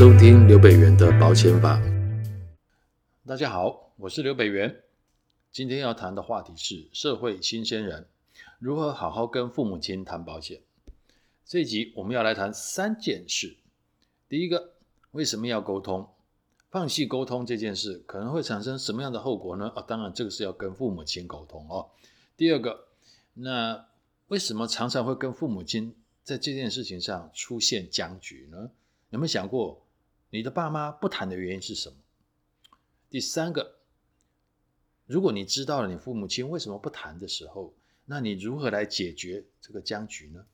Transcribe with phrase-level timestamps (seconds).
[0.00, 1.78] 收听刘北元的保险法。
[3.26, 4.82] 大家好，我是刘北元。
[5.52, 8.08] 今天要谈的话题是社会新鲜人
[8.58, 10.62] 如何好好跟父母亲谈保险。
[11.44, 13.58] 这一集我们要来谈三件事。
[14.26, 14.72] 第一个，
[15.10, 16.08] 为什么要沟通？
[16.70, 19.70] 放弃沟通这件事可能会产生什么样的后果呢？
[19.76, 21.90] 啊，当然这个是要跟父母亲沟通哦。
[22.38, 22.86] 第二个，
[23.34, 23.84] 那
[24.28, 28.70] 为什么常常会跟父母亲在这件事情上出现僵局呢？
[29.10, 29.82] 有没有想过，
[30.30, 31.96] 你的爸妈不谈的原因是什么？
[33.10, 33.74] 第三个，
[35.06, 37.74] 如果你知道了你父母亲为什么不谈的时候，
[38.06, 40.44] 那你如何来解决这个僵局呢？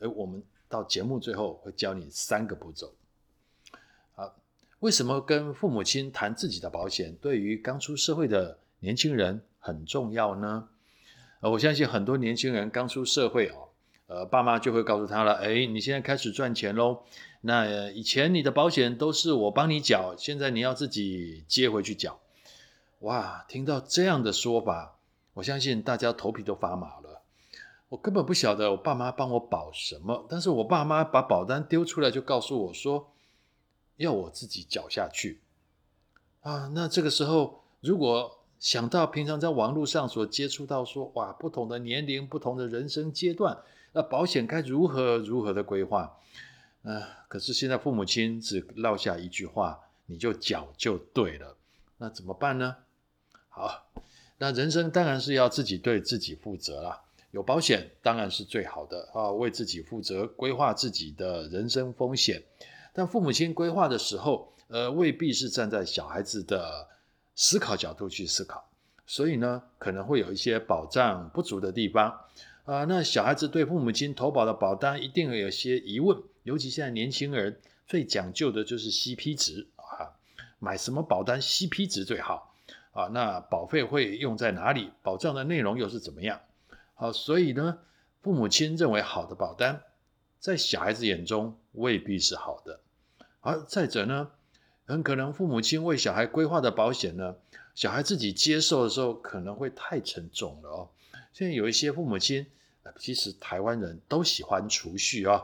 [0.00, 2.94] 而我们到节目最后会教你三个步骤。
[4.14, 4.36] 好，
[4.80, 10.68] 为什么跟父母亲谈自己的保险，对于刚出社会的年轻人很重要呢？
[11.40, 13.69] 呃，我相信很多年轻人刚出社会哦。
[14.10, 17.04] 呃，爸妈就会告诉他了，哎，你现在开始赚钱喽。
[17.42, 22.18] 那以前你的保险都是我帮你缴，现在你要自己接回去缴。
[23.02, 24.96] 哇，听到这样的说法，
[25.34, 27.22] 我相信大家头皮都发麻了。
[27.88, 33.12] 我根本不晓得我爸妈帮我保什么，但是我爸妈把保单丢出来就告诉我说，
[33.96, 35.38] 要我自己缴下去。
[36.40, 43.56] 啊，那这个时候如果想到平常在网络上所接触到说，哇，不同的年龄、不同的人生阶段。
[43.92, 46.16] 那保险该如何如何的规划？
[46.82, 51.56] 呃，可是现在父母亲只落下一句话，你就缴就对了。
[51.98, 52.76] 那怎么办呢？
[53.48, 53.90] 好，
[54.38, 57.02] 那人生当然是要自己对自己负责啦。
[57.32, 62.42] 有保险当然是最好的啊，为自己负责，规划自己的人生风险。
[62.92, 66.88] 但父母亲规划的时候，呃，未必是站在小孩子的
[67.34, 68.68] 思考角度去思考，
[69.06, 72.18] 所以呢，可能会有一些保障不足的地方。
[72.70, 80.14] 啊，那小孩子对父母亲投保的保单一定有些疑问，尤其现在年轻人最讲究的就是 CP 值啊，
[80.60, 82.54] 买什么保单 CP 值最好
[82.92, 83.06] 啊？
[83.08, 84.92] 那保费会用在哪里？
[85.02, 86.42] 保障的内容又是怎么样？
[86.94, 87.80] 好，所以呢，
[88.22, 89.82] 父母亲认为好的保单，
[90.38, 92.78] 在小孩子眼中未必是好的。
[93.40, 94.30] 而再者呢，
[94.84, 97.34] 很可能父母亲为小孩规划的保险呢，
[97.74, 100.88] 小孩自己接受的时候可能会太沉重了哦。
[101.32, 102.46] 现在有一些父母亲，
[102.98, 105.42] 其实台湾人都喜欢储蓄啊。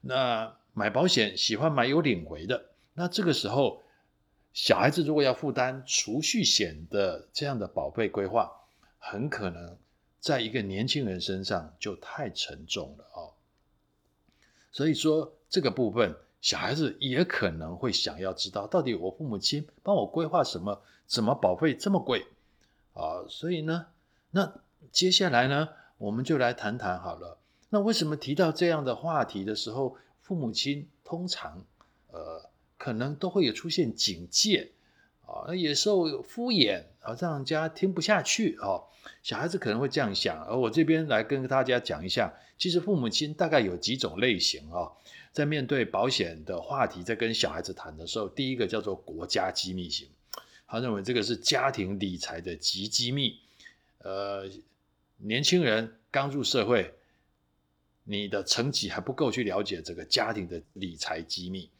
[0.00, 3.82] 那买保险喜欢买有领回的，那这个时候
[4.52, 8.50] 小孩子如果要负担储蓄险的这样的保费规划，
[8.98, 9.76] 很可能
[10.20, 13.32] 在一个年轻人身上就太沉重了哦。
[14.70, 22.26] 所以说这个部分，小孩子也可能会想要知道，到底我父母亲帮我规划什么，怎么保费这么贵
[22.92, 23.24] 啊？
[23.28, 23.86] 所以呢，
[24.30, 24.60] 那。
[24.92, 25.70] 接下来呢，
[26.04, 27.38] 我们就来谈谈好了。
[27.70, 31.64] 那为什么提到这样的话题的时候，父母亲通常
[32.10, 34.72] 呃可能都会有出现警戒
[35.24, 38.84] 啊，那也受敷衍啊，让人家听不下去啊。
[39.22, 44.92] 小孩子可能会这样想，而我这边来跟大家讲一下，其实父母亲大概有几种类型啊，
[45.32, 50.06] 在面对保险的话题，在跟小孩子谈的时候，第一个叫做国家机密型，
[50.66, 53.38] 他认为这个是家庭理财的极机密，
[54.00, 54.46] 呃。
[55.18, 56.94] 年轻人刚入社会，
[58.04, 61.70] 你的成绩还不够去了解这个家庭的理财机密，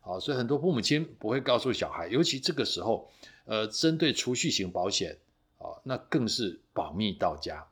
[0.00, 3.10] 好，所以很多父母亲不会告诉小孩，尤其这个时候，
[3.46, 5.16] 呃，针对储蓄型保险，
[5.58, 7.66] 啊，那更是保密到家。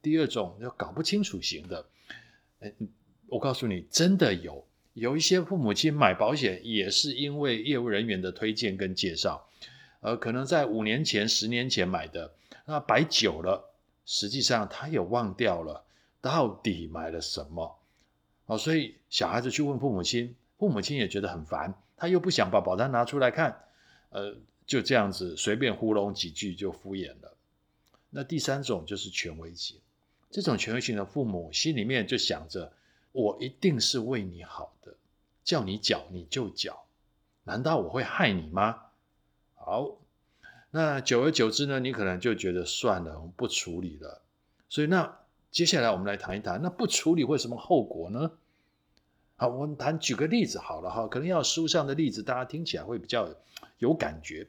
[0.00, 1.86] 第二种要搞不清楚型的，
[2.58, 2.72] 哎，
[3.28, 9.48] 我告诉你，真的有有一些父母亲买保险也是因为业务人员的推荐跟介绍，
[10.00, 12.34] 呃，可能在五年前、十年前买的，
[12.66, 13.71] 那摆久了。
[14.04, 15.84] 实际上，他也忘掉了
[16.20, 17.78] 到底买了什么，
[18.46, 23.64] 哦，所以小孩子去问父母亲，父母亲也觉得很烦，他又不想把保单拿出来看，
[24.10, 24.36] 呃，
[24.66, 27.36] 就这样子随便糊弄几句就敷衍了。
[28.10, 29.78] 那第三种就是权威型，
[30.30, 32.72] 这种权威型的父母心里面就想着，
[33.12, 34.94] 我一定是为你好的，
[35.44, 36.84] 叫你缴你就缴，
[37.44, 38.82] 难道我会害你吗？
[39.54, 39.96] 好。
[40.74, 44.22] 那久而久之呢，你可能就觉得算了，我们不处理了。
[44.70, 45.18] 所以那
[45.50, 48.32] 接下来我们来谈一谈，那不处理会什么后果呢？
[49.36, 53.28] 好，我们谈举个例子好了哈，可能要书上的例子，大家听起来会比较
[53.76, 54.48] 有感觉。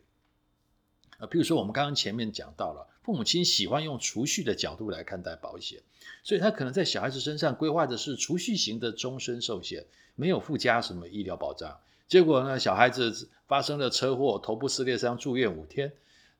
[1.17, 5.81] 啊，比如说我们刚刚前面讲到了，父母亲喜欢用储蓄的角度来看待保险，
[6.23, 9.85] 所以他可能在小孩子身上规划的是储蓄型的终身寿险，
[10.15, 11.81] 没有附加什么医疗保障。
[12.07, 15.91] 结果呢，小孩子发生了车祸，头部撕裂伤，住院五天。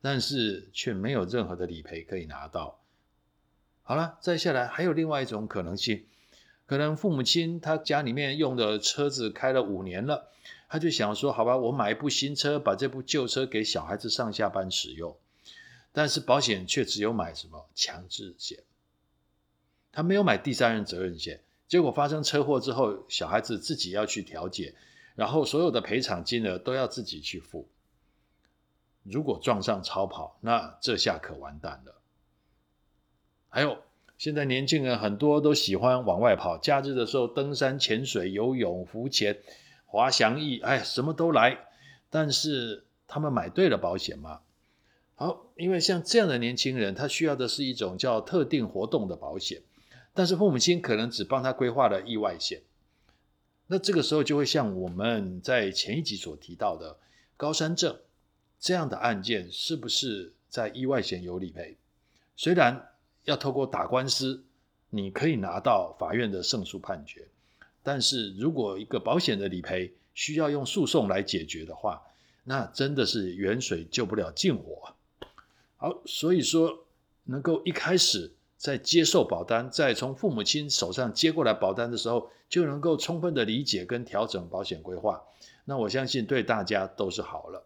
[0.04, 2.78] 但是却没有任何的理赔可以拿到。
[3.82, 6.04] 好了，再下来还有另外一种可能性，
[6.66, 10.28] 可能父母亲他家里面用的车子开了五年了，
[10.68, 15.16] 他就想说：好吧，我买一部新车，把这部旧车给小孩子上下班使用。
[15.90, 18.58] 但是保险却只有买什么强制险，
[19.90, 21.40] 他没有买第三人责任险。
[21.66, 24.74] 结果发生车祸之后，小孩子自己要去调解，
[25.14, 27.66] 然后所有的赔偿金额都要自己去付。
[29.04, 31.94] 如果撞上超跑，那这下可完蛋了。
[33.48, 33.78] 还有，
[34.18, 39.38] 现在年轻人很多都喜欢往外跑，假日的时候登山、潜水、游泳、浮潜、
[39.86, 41.66] 滑翔翼，哎，什么都来。
[42.10, 44.40] 但是他们买对了保险吗？
[45.16, 49.62] 好，因为像这样的年轻人，他需要的是一种叫特定活动的保险，
[50.12, 52.62] 但是父母亲可能只帮他规划了意外险。
[53.66, 56.96] 那这个时候就会像我们在前一集所提到的
[57.36, 57.98] 高山症。
[58.58, 61.76] 这样的案件是不是在意外险有理赔？
[62.36, 62.90] 虽然
[63.24, 64.42] 要透过打官司，
[64.90, 67.26] 你可以拿到法院的胜诉判决，
[67.82, 72.02] 但是如果一个保险的理赔需要用诉讼来解决的话，
[72.44, 74.94] 那真的是远水救不了近火。
[75.76, 76.84] 好，所以说
[77.24, 85.22] 能够一开始在接受保单，在从父母亲手上接过来保单的时候，就能够充分的理解跟调整保险规划，
[85.64, 87.64] 那我相信对大家都是好了。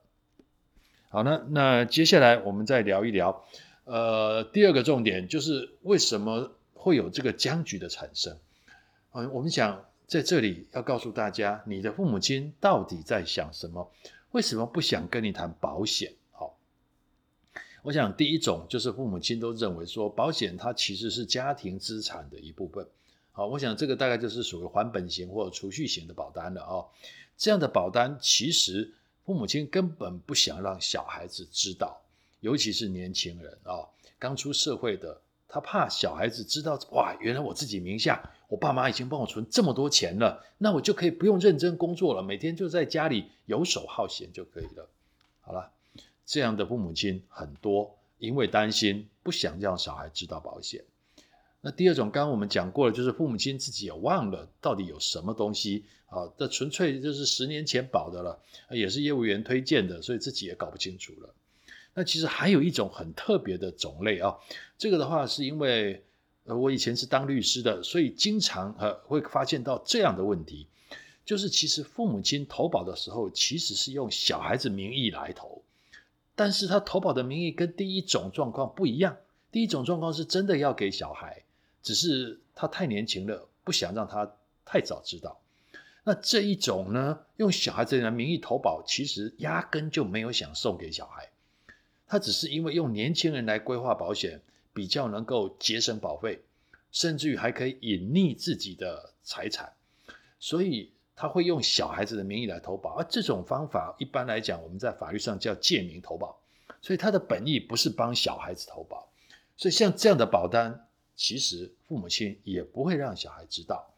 [1.11, 3.43] 好，那那接下来我们再聊一聊，
[3.85, 8.37] 呃，第二个重点就是为什么会有这个僵局的产生？
[9.13, 13.91] 嗯、我们想在这里要告诉大家，你的父母亲到底在想什么？
[14.33, 16.13] 为什么不想跟你谈保险？
[16.31, 16.55] 好，
[17.85, 22.87] 我想第一种就是父母亲都认为说，保险它其实是家庭资产的一部分。
[23.33, 26.87] 好，我想这个大概就是属于还本型或者储蓄型的保单了啊、哦。
[27.39, 28.93] 这样的保单其实。
[29.29, 32.01] 父母亲根本不想让小孩子知道，
[32.41, 33.85] 尤其是年轻人啊，
[34.19, 44.89] 刚出社会的，他怕小孩子知道，哇，原来我自己名下，我爸妈已经帮我存这么多钱了，那我就可以不用认真工作了，每天就在家里游手好闲就可以了。
[45.43, 45.71] 好了，
[46.25, 50.83] 这样的父母亲很多，因为担心，不想让小孩知道保险。
[51.61, 58.41] 那第二种，刚刚我们讲过了，就是父母亲自己也忘了到底有什么东西啊，这纯粹就是十年前保的了，
[58.71, 61.35] 也是业务员推荐的，所以自己也搞不清楚了。
[61.95, 64.37] 那其实还有一种很特别的种类啊，
[64.79, 66.05] 这个的话是因为
[66.45, 70.69] 呃我以前是当律师的，所以经常呃会发现到这样的问题，
[71.25, 75.61] 就是其实父母亲投保的时候其实是用小孩子名义来投，
[76.37, 79.17] 但是他投保的名义跟第一种状况不一样，
[79.51, 81.43] 第一种状况是真的要给小孩。
[81.89, 84.31] 只是他太年轻了，不想让他
[84.63, 85.41] 太早知道。
[86.05, 91.31] 那这一种呢，用小孩子的名义投保，其实压根就没有想送给小孩。
[92.07, 94.43] 他只是因为用年轻人来规划保险，
[94.75, 96.43] 比较能够节省保费，
[96.93, 99.73] 甚至于还可以隐匿自己的财产，
[100.39, 102.99] 所以他会用小孩子的名义来投保。
[102.99, 106.39] 而这种方法一般来讲，我们在法律上叫借名投保，
[106.83, 109.09] 所以他的本意不是帮小孩子投保。
[109.57, 110.85] 所以像这样的保单。
[111.19, 113.91] 其实父母亲也不会让小孩知道，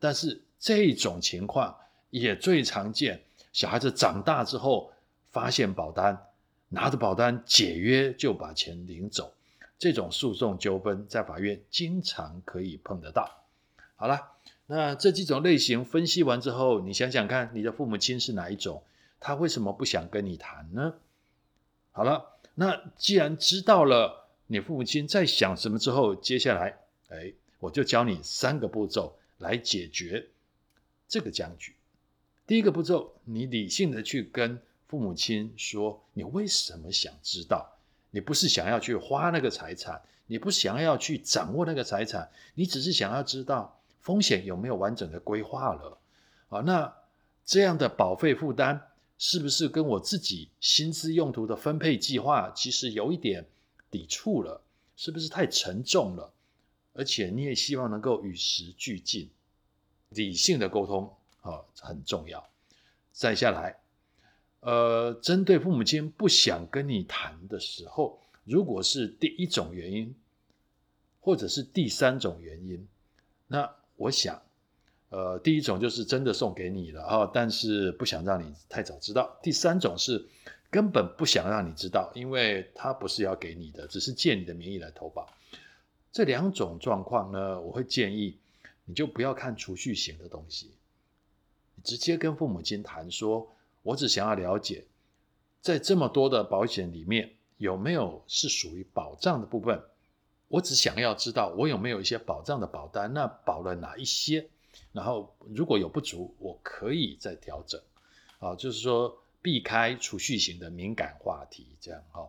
[0.00, 1.76] 但是这种情况
[2.08, 3.22] 也最常见。
[3.52, 4.90] 小孩子长大之后
[5.30, 6.28] 发现保单，
[6.70, 9.34] 拿着保单解约就把钱领走，
[9.78, 13.44] 这种诉讼纠纷在法院经常可以碰得到。
[13.94, 14.30] 好了，
[14.64, 18.82] 那这几种类型分析完之后，你想想看，你的父母亲是哪一种？
[19.20, 20.94] 他为什么不想跟你谈呢？
[21.90, 24.21] 好了，那既然知道了。
[24.46, 30.28] 你父母亲在想什么之后，接下来，哎，我就教你三个步骤来解决
[31.08, 31.74] 这个僵局。
[32.46, 37.78] 第一个步骤，你理性的去跟父母亲说，你为什么想知道？
[38.10, 45.98] 你不是想要去花那个财产，你不想要去掌握那个财产，你只是想要知道风险有没有完整的规划了。
[46.50, 46.94] 啊，那
[47.46, 53.46] 这样的保费负担是不是跟我自己薪资用途的分配计划其实有一点
[53.92, 54.62] 抵触了，
[54.96, 56.32] 是不是太沉重了？
[56.94, 59.28] 而且你也希望能够与时俱进，
[60.08, 62.48] 理性的沟通啊很重要。
[63.12, 63.76] 再下来，
[64.60, 70.14] 呃，针对父母亲不想跟你谈的时候，如果是第一种原因，
[71.20, 72.88] 或者是第三种原因，
[73.46, 74.42] 那我想，
[75.10, 79.38] 呃，第一种就是真的送给你了啊，但是不想让你太早知道。
[79.42, 80.26] 第三种是。
[80.72, 85.28] 根本不想让你知道，因为他不是要给你的，只是借你的名义来投保。
[86.10, 88.38] 这两种状况呢，我会建议
[88.86, 90.70] 你就不要看储蓄型的东西，
[91.74, 94.84] 你直接跟父母亲谈说，我只想要了解，
[95.60, 99.82] 在这么多的保险里面，有没有是属于保障的部分，
[100.48, 104.48] 我只想要知道我有没有一些保障的保单，那保了哪一些？
[104.92, 107.78] 然后如果有不足，我可以再调整。
[108.38, 112.28] 啊，就是说避开储蓄型的敏感话题，这样哈。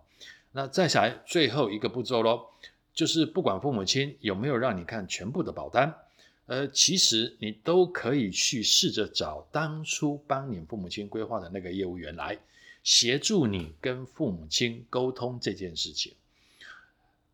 [0.51, 2.47] 那再来最后一个步骤喽，
[2.93, 5.95] 就是不管父母亲有没有让你看全部的保单，
[6.45, 12.37] 呃，其实你都可以去试着找当初帮你父母亲规划的那个业务员来
[12.83, 16.13] 协助你跟父母亲沟通这件事情。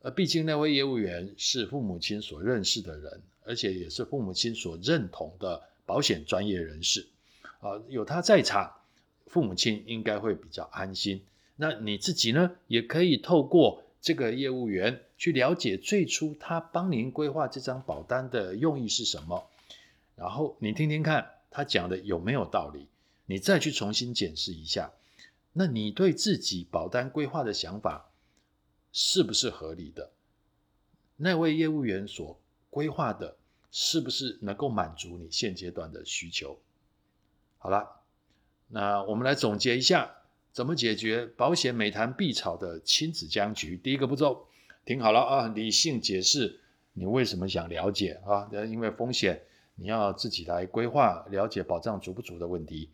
[0.02, 7.08] 呃，毕竟那位业务员是父母亲所认识的人，而且也是父母亲所认同的保险专业人士。
[7.60, 8.72] 啊，有他在场，
[9.30, 11.24] 父母亲应该会比较安心。
[11.56, 19.48] 那你自己呢，也可以透过这个业务员去了解最初他帮您规划这张保单的用意是什么，
[20.16, 22.88] 然后你听听看他讲的有没有道理，
[23.26, 24.92] 你再去重新检视一下，
[25.54, 28.10] 那你对自己保单规划的想法
[28.92, 30.12] 是不是合理的？
[31.18, 33.36] 那位业务员所规划的
[33.72, 36.58] 是不是能够满足你现阶段的需求？
[37.58, 37.99] 好了，
[38.70, 40.16] 那我们来总结一下。
[40.52, 43.78] 怎么解决保险每谈必吵的亲子僵局？
[43.78, 44.48] 第一个步骤，
[44.84, 46.60] 听好了啊，理性解释
[46.94, 48.50] 你为什么想了解啊？
[48.52, 49.44] 因为风险
[49.76, 52.90] 你要自己来规划，了解保障足不足的问题。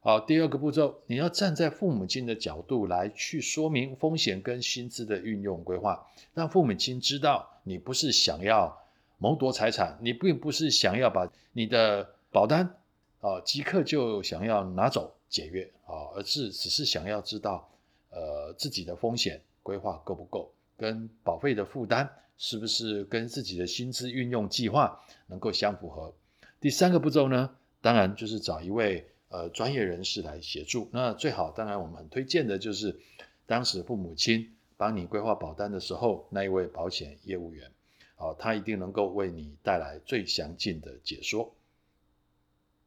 [0.00, 8.78] 好，第二个步骤，你要站在父母亲的角度来去说明风险跟薪资的运用规划，让父母亲知道你不是想要
[9.16, 12.76] 谋夺财产，你并不是想要把你的保单
[13.22, 15.14] 啊即刻就想要拿走。
[15.32, 17.66] 解约啊，而是只是想要知道，
[18.10, 26.12] 呃，自己的风险规划够不够，跟保费的负担是不是跟自己的薪资运用计划能够相符合。
[26.60, 30.90] 第三个步骤呢，当然就是找一位呃专业人士来协助。
[30.92, 33.00] 那最好，当然我们很推荐的就是
[33.46, 37.72] 当时父母亲帮你规划保单的时候那一位保险业务员，
[38.16, 41.54] 啊，他一定能够为你带来最详尽的解说。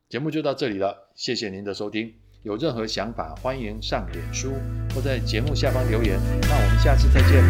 [0.07, 2.13] 节目就到这里了，谢谢您的收听。
[2.43, 4.53] 有任何想法，欢迎上脸书
[4.93, 6.19] 或在节目下方留言。
[6.43, 7.43] 那我们下次再见，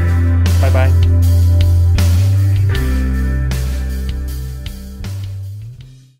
[0.62, 1.45] 拜拜。